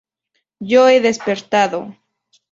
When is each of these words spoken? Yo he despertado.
Yo 0.71 0.87
he 0.87 0.97
despertado. 0.99 1.79